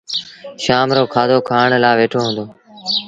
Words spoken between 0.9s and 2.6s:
رو کآڌو کآڻ لآ ويٺو هُݩدو